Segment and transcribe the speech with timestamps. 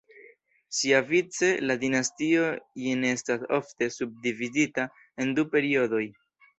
[0.77, 2.49] Siavice, la Dinastio
[2.87, 4.91] Jin estas ofte subdividita
[5.27, 6.07] en du periodoj.